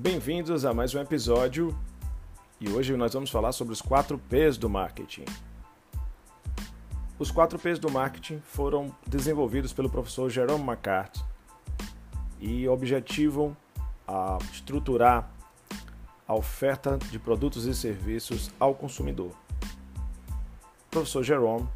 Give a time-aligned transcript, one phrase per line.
[0.00, 1.76] Bem-vindos a mais um episódio
[2.60, 5.24] e hoje nós vamos falar sobre os 4 P's do marketing.
[7.18, 11.20] Os 4 P's do marketing foram desenvolvidos pelo professor Jerome McCarthy
[12.38, 13.56] e objetivam
[14.06, 15.28] a estruturar
[16.28, 19.32] a oferta de produtos e serviços ao consumidor.
[20.86, 21.68] O professor Jerome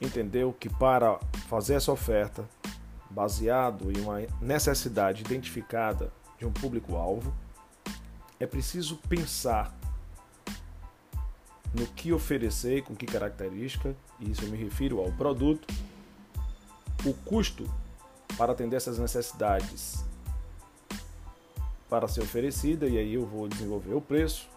[0.00, 2.48] entendeu que para fazer essa oferta,
[3.10, 7.34] baseado em uma necessidade identificada de um público-alvo,
[8.38, 9.76] é preciso pensar
[11.74, 15.66] no que oferecer, com que característica, e isso eu me refiro ao produto,
[17.04, 17.68] o custo
[18.36, 20.04] para atender essas necessidades
[21.88, 24.48] para ser oferecida, e aí eu vou desenvolver o preço.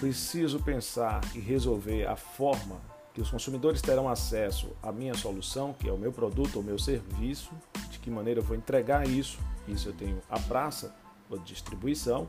[0.00, 2.80] Preciso pensar e resolver a forma
[3.12, 6.78] que os consumidores terão acesso à minha solução, que é o meu produto ou meu
[6.78, 7.50] serviço,
[7.90, 9.38] de que maneira eu vou entregar isso.
[9.68, 10.94] Isso eu tenho a praça,
[11.30, 12.26] a distribuição,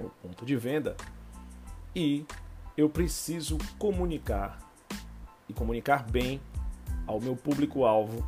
[0.00, 0.96] o ponto de venda,
[1.94, 2.24] e
[2.76, 4.58] eu preciso comunicar
[5.48, 6.40] e comunicar bem
[7.06, 8.26] ao meu público-alvo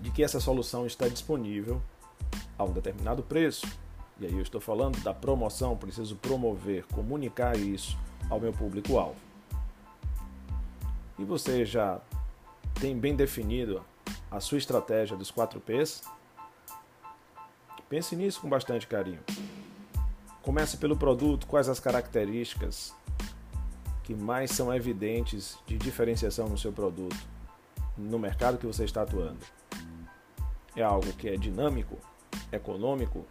[0.00, 1.80] de que essa solução está disponível
[2.58, 3.66] a um determinado preço.
[4.18, 7.96] E aí eu estou falando da promoção, preciso promover, comunicar isso
[8.28, 9.16] ao meu público-alvo.
[11.18, 12.00] E você já
[12.80, 13.82] tem bem definido
[14.30, 16.02] a sua estratégia dos 4 P's?
[17.90, 19.18] Pense nisso com bastante carinho.
[20.42, 22.94] Comece pelo produto, quais as características
[24.04, 27.16] que mais são evidentes de diferenciação no seu produto,
[27.98, 29.40] no mercado que você está atuando.
[30.76, 31.98] É algo que é dinâmico,
[32.52, 33.26] econômico,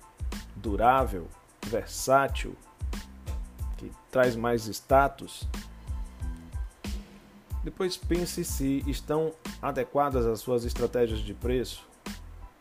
[0.58, 1.26] durável,
[1.66, 2.54] versátil,
[3.78, 5.48] que traz mais status.
[7.64, 11.88] Depois pense se estão adequadas as suas estratégias de preço,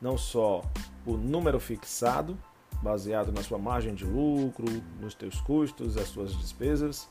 [0.00, 0.62] não só
[1.06, 2.38] o número fixado,
[2.82, 4.66] baseado na sua margem de lucro,
[5.00, 7.09] nos teus custos, as suas despesas,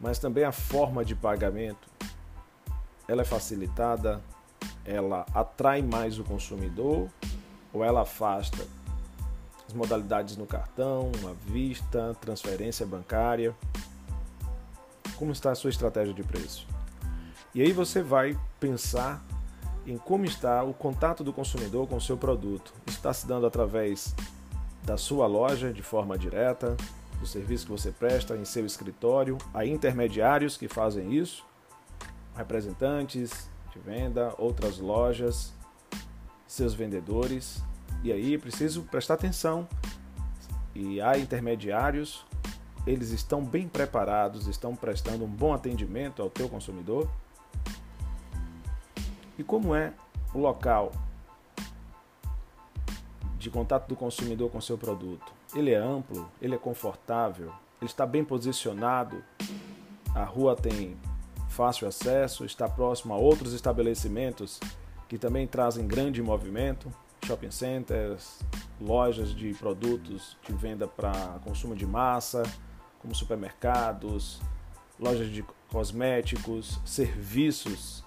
[0.00, 1.88] mas também a forma de pagamento.
[3.06, 4.20] Ela é facilitada,
[4.84, 7.08] ela atrai mais o consumidor
[7.72, 8.66] ou ela afasta
[9.66, 13.54] as modalidades no cartão, à vista, transferência bancária.
[15.16, 16.66] Como está a sua estratégia de preço?
[17.54, 19.24] E aí você vai pensar
[19.86, 22.72] em como está o contato do consumidor com o seu produto.
[22.86, 24.14] Está se dando através
[24.84, 26.76] da sua loja de forma direta,
[27.18, 31.44] do serviço que você presta em seu escritório, há intermediários que fazem isso,
[32.34, 35.52] representantes de venda, outras lojas,
[36.46, 37.62] seus vendedores.
[38.02, 39.68] E aí preciso prestar atenção.
[40.74, 42.24] E há intermediários,
[42.86, 47.08] eles estão bem preparados, estão prestando um bom atendimento ao teu consumidor.
[49.40, 49.94] E como é
[50.34, 50.92] o local
[53.38, 55.32] de contato do consumidor com seu produto?
[55.54, 57.50] Ele é amplo, ele é confortável,
[57.80, 59.24] ele está bem posicionado,
[60.14, 60.94] a rua tem
[61.48, 64.60] fácil acesso, está próximo a outros estabelecimentos
[65.08, 66.92] que também trazem grande movimento,
[67.24, 68.40] shopping centers,
[68.78, 72.42] lojas de produtos de venda para consumo de massa,
[72.98, 74.38] como supermercados,
[74.98, 78.04] lojas de cosméticos, serviços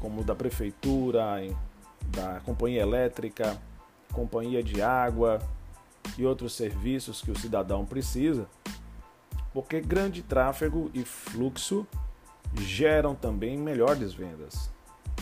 [0.00, 1.42] como da prefeitura,
[2.08, 3.56] da companhia elétrica,
[4.12, 5.40] companhia de água
[6.16, 8.46] e outros serviços que o cidadão precisa,
[9.52, 11.86] porque grande tráfego e fluxo
[12.54, 14.70] geram também melhores vendas.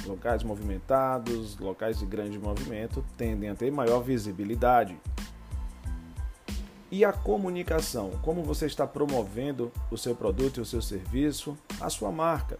[0.06, 4.98] Locais movimentados, locais de grande movimento tendem a ter maior visibilidade.
[6.90, 11.88] E a comunicação, como você está promovendo o seu produto e o seu serviço, a
[11.88, 12.58] sua marca.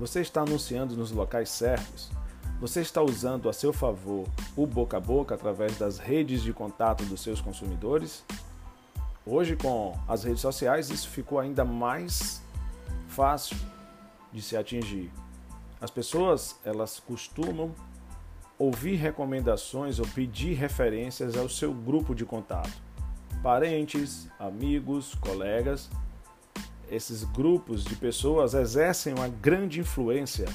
[0.00, 2.10] Você está anunciando nos locais certos?
[2.58, 7.04] Você está usando a seu favor o boca a boca através das redes de contato
[7.04, 8.24] dos seus consumidores?
[9.26, 12.42] Hoje, com as redes sociais, isso ficou ainda mais
[13.08, 13.58] fácil
[14.32, 15.12] de se atingir.
[15.82, 17.74] As pessoas, elas costumam
[18.58, 22.72] ouvir recomendações ou pedir referências ao seu grupo de contato.
[23.42, 25.90] Parentes, amigos, colegas
[26.90, 30.48] esses grupos de pessoas exercem uma grande influência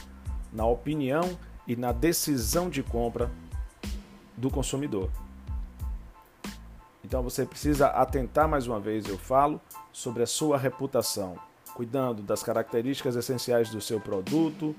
[0.52, 3.32] na opinião e na decisão de compra
[4.36, 5.10] do consumidor.
[7.04, 9.62] Então você precisa atentar mais uma vez, eu falo,
[9.94, 11.38] sobre a sua reputação,
[11.74, 14.76] cuidando das características essenciais do seu produto,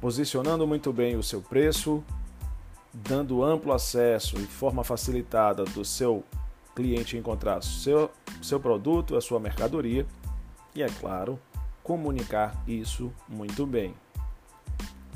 [0.00, 2.02] posicionando muito bem o seu preço,
[2.92, 6.24] dando amplo acesso e forma facilitada do seu
[6.74, 8.10] cliente encontrar seu,
[8.42, 10.06] seu produto, a sua mercadoria
[10.74, 11.38] e, é claro,
[11.82, 13.94] comunicar isso muito bem.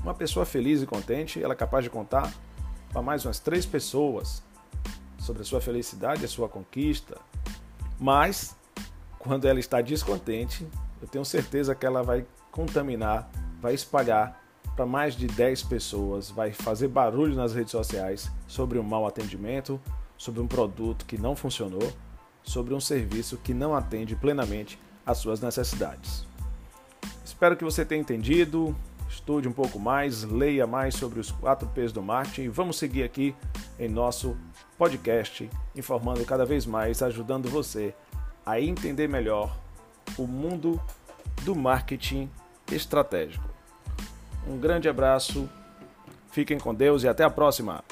[0.03, 2.33] Uma pessoa feliz e contente, ela é capaz de contar
[2.91, 4.43] para mais umas três pessoas
[5.19, 7.19] sobre a sua felicidade, a sua conquista,
[7.99, 8.57] mas
[9.19, 10.67] quando ela está descontente,
[11.01, 13.29] eu tenho certeza que ela vai contaminar,
[13.61, 14.41] vai espalhar
[14.77, 19.81] para mais de 10 pessoas, vai fazer barulho nas redes sociais sobre um mau atendimento,
[20.17, 21.93] sobre um produto que não funcionou,
[22.47, 26.25] sobre um serviço que não atende plenamente às suas necessidades.
[27.25, 28.75] Espero que você tenha entendido,
[29.11, 33.03] estude um pouco mais, leia mais sobre os 4 P's do marketing e vamos seguir
[33.03, 33.35] aqui
[33.79, 34.37] em nosso
[34.79, 37.95] podcast, informando cada vez mais, ajudando você
[38.45, 39.55] a entender melhor
[40.17, 40.81] o mundo
[41.43, 42.31] do marketing
[42.73, 43.49] estratégico.
[44.49, 45.49] Um grande abraço,
[46.31, 47.83] fiquem com Deus e até a próxima!